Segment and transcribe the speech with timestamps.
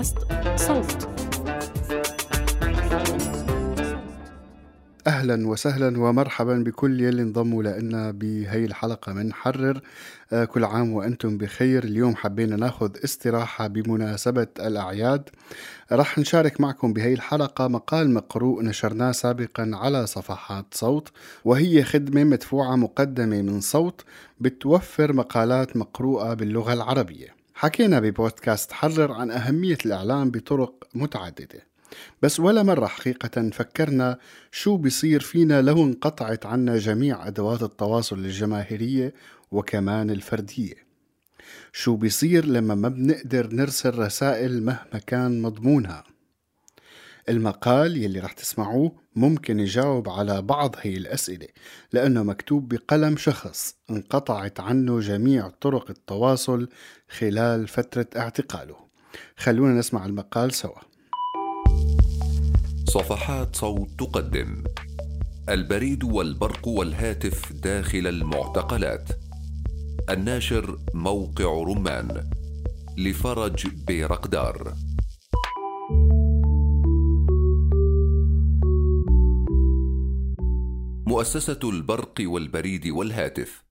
[0.00, 0.18] بودكاست
[0.56, 1.08] صوت.
[5.06, 9.80] أهلا وسهلا ومرحبا بكل يلي انضموا لنا بهي الحلقة من حرر.
[10.32, 11.84] آه، كل عام وأنتم بخير.
[11.84, 15.28] اليوم حبينا ناخذ استراحة بمناسبة الأعياد.
[15.92, 21.08] رح نشارك معكم بهي الحلقة مقال مقروء نشرناه سابقا على صفحات صوت
[21.44, 24.04] وهي خدمة مدفوعة مقدمة من صوت
[24.40, 27.39] بتوفر مقالات مقروءة باللغة العربية.
[27.60, 31.66] حكينا ببودكاست حرر عن أهمية الإعلام بطرق متعددة.
[32.22, 34.18] بس ولا مرة حقيقة فكرنا
[34.52, 39.14] شو بيصير فينا لو انقطعت عنا جميع أدوات التواصل الجماهيرية
[39.50, 40.74] وكمان الفردية.
[41.72, 46.04] شو بيصير لما ما بنقدر نرسل رسائل مهما كان مضمونها؟
[47.30, 51.46] المقال يلي رح تسمعوه ممكن يجاوب على بعض هي الأسئلة
[51.92, 56.68] لأنه مكتوب بقلم شخص انقطعت عنه جميع طرق التواصل
[57.18, 58.76] خلال فترة اعتقاله.
[59.36, 60.80] خلونا نسمع المقال سوا.
[62.84, 64.64] صفحات صوت تقدم.
[65.48, 69.08] البريد والبرق والهاتف داخل المعتقلات.
[70.10, 72.30] الناشر موقع رمان.
[72.98, 74.74] لفرج بيرقدار.
[81.20, 83.64] مؤسسة البرق والبريد والهاتف.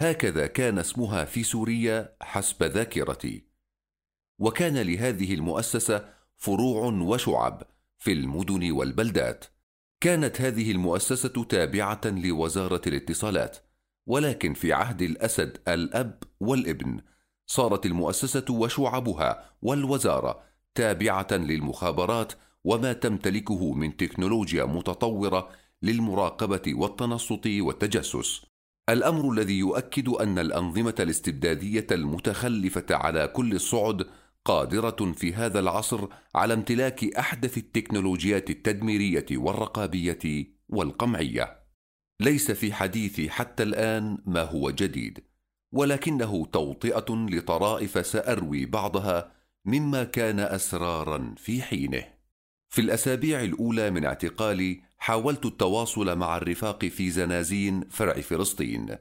[0.00, 3.44] هكذا كان اسمها في سوريا حسب ذاكرتي.
[4.38, 7.62] وكان لهذه المؤسسة فروع وشعب
[7.98, 9.44] في المدن والبلدات.
[10.00, 13.56] كانت هذه المؤسسة تابعة لوزارة الاتصالات
[14.06, 17.00] ولكن في عهد الأسد الأب والابن
[17.46, 20.42] صارت المؤسسة وشعبها والوزارة
[20.74, 22.32] تابعة للمخابرات
[22.64, 28.46] وما تمتلكه من تكنولوجيا متطورة للمراقبة والتنصت والتجسس
[28.88, 34.06] الأمر الذي يؤكد أن الأنظمة الاستبدادية المتخلفة على كل الصعد
[34.44, 41.58] قادرة في هذا العصر على امتلاك أحدث التكنولوجيات التدميرية والرقابية والقمعية.
[42.20, 45.24] ليس في حديثي حتى الآن ما هو جديد،
[45.72, 49.32] ولكنه توطئة لطرائف سأروي بعضها
[49.64, 52.15] مما كان أسرارا في حينه.
[52.76, 58.96] في الأسابيع الأولى من اعتقالي حاولت التواصل مع الرفاق في زنازين فرع فلسطين.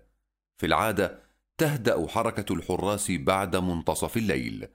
[0.58, 1.20] في العادة
[1.58, 4.68] تهدأ حركة الحراس بعد منتصف الليل.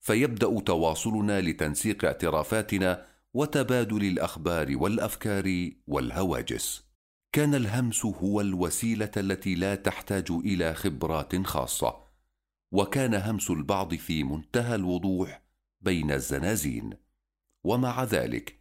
[0.00, 6.84] فيبدأ تواصلنا لتنسيق اعترافاتنا وتبادل الأخبار والأفكار والهواجس
[7.32, 11.96] كان الهمس هو الوسيلة التي لا تحتاج إلى خبرات خاصة
[12.72, 15.42] وكان همس البعض في منتهى الوضوح
[15.80, 17.07] بين الزنازين
[17.64, 18.58] ومع ذلك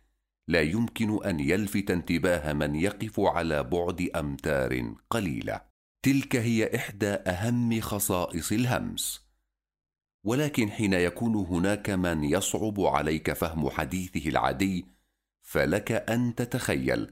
[0.48, 5.62] لا يمكن أن يلفت انتباه من يقف على بعد أمتار قليلة.
[6.02, 9.28] تلك هي إحدى أهم خصائص الهمس.
[10.24, 14.86] ولكن حين يكون هناك من يصعب عليك فهم حديثه العادي
[15.42, 17.12] فلك أن تتخيل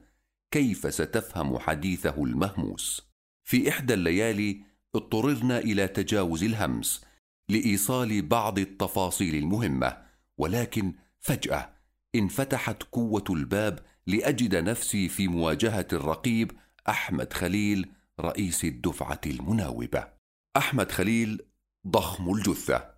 [0.51, 3.11] كيف ستفهم حديثه المهموس.
[3.43, 4.61] في إحدى الليالي
[4.95, 7.05] اضطررنا إلى تجاوز الهمس
[7.49, 9.97] لإيصال بعض التفاصيل المهمة
[10.37, 11.74] ولكن فجأة
[12.19, 16.51] انفتحت قوة الباب لأجد نفسي في مواجهة الرقيب
[16.89, 20.07] أحمد خليل رئيس الدفعة المناوبة.
[20.57, 21.41] أحمد خليل
[21.87, 22.95] ضخم الجثة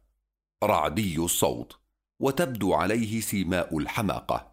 [0.64, 1.80] رعدي الصوت
[2.20, 4.52] وتبدو عليه سيماء الحماقة.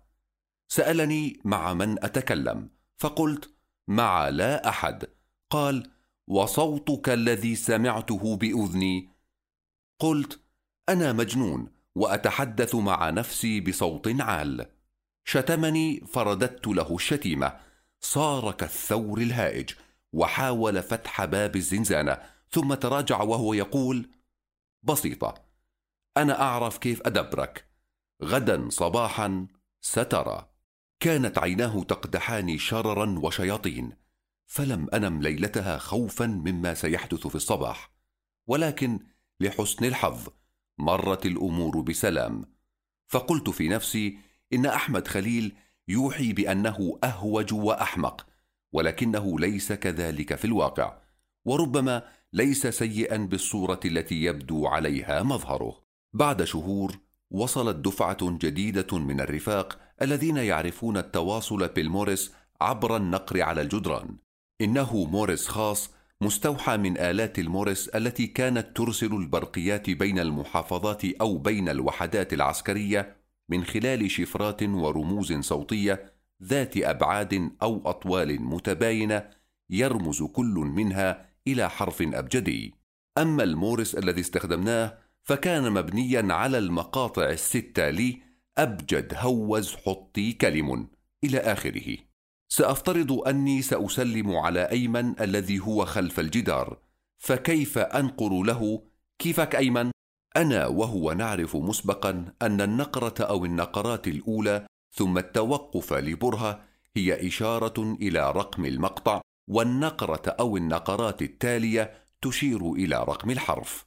[0.69, 3.50] سألني مع من أتكلم فقلت
[3.88, 5.04] مع لا أحد
[5.50, 5.91] قال
[6.26, 9.08] وصوتك الذي سمعته بأذني
[9.98, 10.41] قلت
[10.88, 14.66] أنا مجنون وأتحدث مع نفسي بصوت عال.
[15.25, 17.60] شتمني فرددت له الشتيمة.
[18.00, 19.71] صار كالثور الهائج.
[20.12, 22.19] وحاول فتح باب الزنزانة.
[22.50, 24.10] ثم تراجع وهو يقول
[24.82, 25.34] بسيطة
[26.16, 27.69] أنا أعرف كيف أدبرك.
[28.22, 29.47] غدا صباحا
[29.81, 30.49] سترى.
[31.00, 33.93] كانت عيناه تقدحان شررا وشياطين.
[34.47, 37.91] فلم أنم ليلتها خوفا مما سيحدث في الصباح.
[38.47, 39.00] ولكن
[39.41, 40.29] لحسن الحظ
[40.79, 42.44] مرت الأمور بسلام
[43.09, 44.19] فقلت في نفسي
[44.53, 45.53] إن أحمد خليل
[45.88, 48.26] يوحي بأنه أهوج وأحمق
[48.73, 50.99] ولكنه ليس كذلك في الواقع
[51.44, 56.99] وربما ليس سيئا بالصورة التي يبدو عليها مظهره بعد شهور
[57.31, 64.17] وصلت دفعة جديدة من الرفاق الذين يعرفون التواصل بالمورس عبر النقر على الجدران.
[64.61, 65.91] إنه مورس خاص
[66.25, 73.17] مستوحى من آلات المورس التي كانت ترسل البرقيات بين المحافظات أو بين الوحدات العسكرية
[73.49, 76.12] من خلال شفرات ورموز صوتية
[76.43, 79.31] ذات أبعاد أو أطوال متباينة
[79.71, 82.75] يرمز كل منها إلى حرف أبجدي.
[83.19, 88.19] أما المورس الذي استخدمناه فكان مبنيا على المقاطع الستة لي
[88.59, 90.88] أبجد هوز حطي كلم
[91.25, 91.97] إلى آخره
[92.56, 96.79] سأفترض أني سأسلم على أيمن الذي هو خلف الجدار
[97.19, 98.83] فكيف أنقر له؟
[99.19, 99.91] كيفك أيمن؟
[100.37, 106.65] أنا وهو نعرف مسبقا أن النقرة أو النقرات الأولى ثم التوقف لبرهة
[106.97, 109.21] هي إشارة إلى رقم المقطع
[109.51, 113.87] والنقرة أو النقرات التالية تشير إلى رقم الحرف.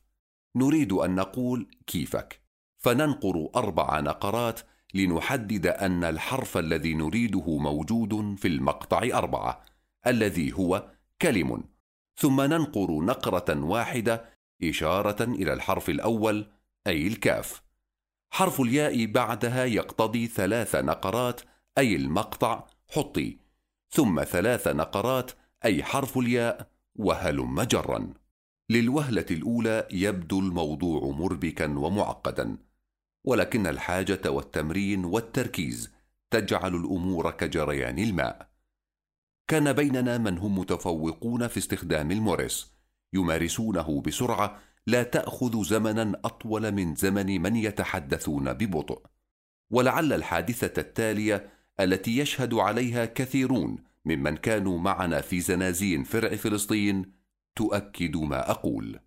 [0.56, 2.42] نريد أن نقول كيفك.
[2.78, 4.60] فننقر أربع نقرات
[4.94, 9.66] لنحدد أن الحرف الذي نريده موجود في المقطع أربعة
[10.08, 10.92] الذي هو
[11.22, 11.64] كلم.
[12.16, 14.26] ثم ننقر نقرة واحدة
[14.64, 16.48] إشارة إلى الحرف الأول
[16.88, 17.62] أي الكاف.
[18.30, 21.42] حرف الياء بعدها يقتضي ثلاث نقرات
[21.78, 23.38] أي المقطع حطي.
[23.90, 25.32] ثم ثلاث نقرات
[25.66, 28.14] أي حرف الياء وهلم جرا
[28.70, 32.58] للوهلة الأولى يبدو الموضوع مربكا ومعقدا.
[33.24, 35.92] ولكن الحاجة والتمرين والتركيز
[36.32, 38.50] تجعل الأمور كجريان الماء.
[39.48, 42.74] كان بيننا من هم متفوقون في استخدام الموريس
[43.14, 49.06] يمارسونه بسرعة لا تأخذ زمنا أطول من زمن من يتحدثون ببطء.
[49.72, 51.50] ولعل الحادثة التالية
[51.80, 57.12] التي يشهد عليها كثيرون ممن كانوا معنا في زنازين فرع فلسطين
[57.56, 59.00] تؤكد ما أقول.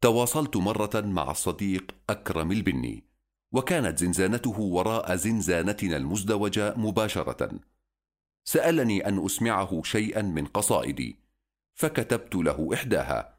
[0.00, 3.04] تواصلت مرة مع الصديق أكرم البني
[3.52, 7.50] وكانت زنزانته وراء زنزانتنا المزدوجة مباشرة.
[8.44, 11.16] سألني أن أسمعه شيئا من قصائدي
[11.74, 13.38] فكتبت له إحداها.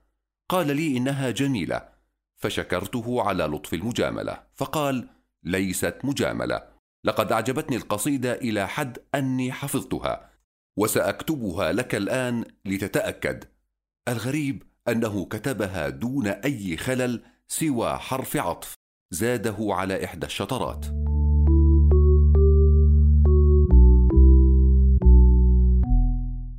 [0.50, 1.90] قال لي إنها جميلة
[2.36, 5.10] فشكرته على لطف المجاملة فقال
[5.44, 6.68] ليست مجاملة.
[7.04, 10.30] لقد أعجبتني القصيدة إلى حد أني حفظتها
[10.78, 13.44] وسأكتبها لك الآن لتتأكد.
[14.08, 18.74] الغريب أنه كتبها دون أي خلل سوى حرف عطف.
[19.12, 20.86] زاده على إحدى الشطرات.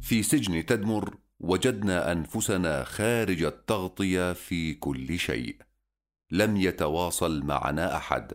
[0.01, 5.57] في سجن تدمر وجدنا أنفسنا خارج التغطية في كل شيء.
[6.31, 8.33] لم يتواصل معنا أحد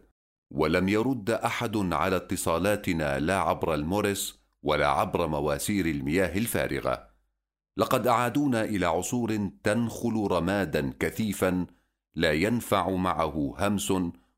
[0.52, 7.08] ولم يرد أحد على اتصالاتنا لا عبر الموريس ولا عبر مواسير المياه الفارغة.
[7.78, 11.68] لقد أعادونا إلى عصور تنخل رمادا كثيفا
[12.16, 13.94] لا ينفع معه همس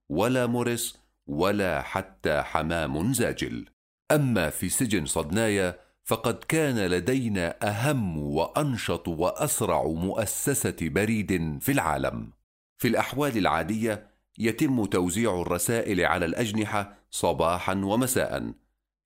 [0.10, 3.66] ولا مرس ولا حتى حمام زاجل.
[4.12, 12.32] أما في سجن صدنايا فقد كان لدينا أهم وأنشط وأسرع مؤسسة بريد في العالم.
[12.78, 14.08] في الأحوال العادية
[14.40, 18.54] يتم توزيع الرسائل على الأجنحة صباحا ومساء.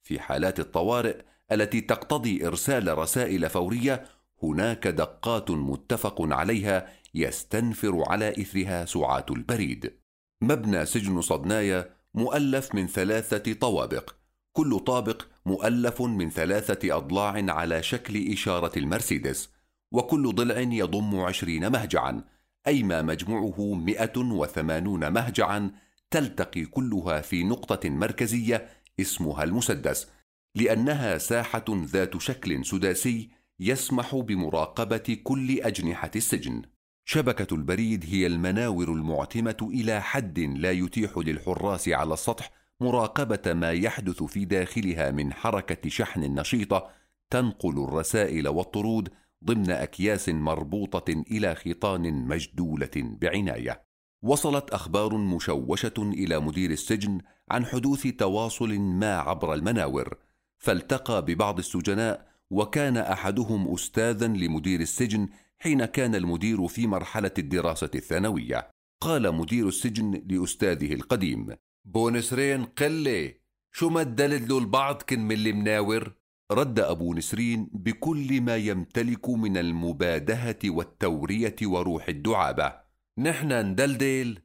[0.04, 1.22] في حالات الطوارئ
[1.52, 4.06] التي تقتضي إرسال رسائل فورية
[4.44, 9.94] هناك دقات متفق عليها يستنفر على إثرها سعاه البريد.
[10.42, 14.16] مبنى سجن صدنايا مؤلف من ثلاثة طوابق.
[14.54, 19.50] كل طابق مؤلف من ثلاثة أضلاع على شكل إشارة المرسيدس
[19.92, 22.24] وكل ضلع يضم عشرين مهجعا
[22.68, 25.72] أي ما مجموعه مئة وثمانون مهجعا
[26.12, 28.70] تلتقي كلها في نقطة مركزية
[29.00, 30.08] اسمها المسدس
[30.56, 36.62] لأنها ساحة ذات شكل سداسي يسمح بمراقبة كل أجنحة السجن
[37.06, 44.24] شبكة البريد هي المناور المعتمة إلى حد لا يتيح للحراس على السطح مراقبة ما يحدث
[44.24, 46.90] في داخلها من حركة شحن نشيطة
[47.30, 49.10] تنقل الرسائل والطرود
[49.46, 53.84] ضمن أكياس مربوطة إلى خيطان مجدولة بعناية.
[54.22, 60.18] وصلت أخبار مشوشة إلى مدير السجن عن حدوث تواصل ما عبر المناور،
[60.58, 65.30] فالتقى ببعض السجناء وكان أحدهم أستاذا لمدير السجن
[65.60, 68.70] حين كان المدير في مرحلة الدراسة الثانوية.
[69.02, 73.34] قال مدير السجن لأستاذه القديم بونسرين قلة
[73.72, 76.14] شو ما تدلدلوا البعض كن من المناور
[76.52, 82.74] رد أبو نسرين بكل ما يمتلك من المبادهة والتورية وروح الدعابة.
[83.18, 84.42] نحن ندلدل؟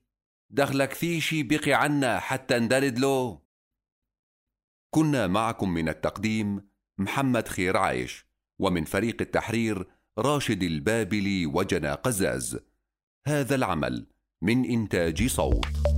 [0.50, 3.44] دخلك في شي بقي عنا حتى ندلدلو
[4.90, 8.26] كنا معكم من التقديم محمد خير عايش
[8.60, 9.86] ومن فريق التحرير
[10.18, 12.58] راشد البابلي وجنا قزاز.
[13.26, 14.06] هذا العمل
[14.42, 15.93] من إنتاج صوت.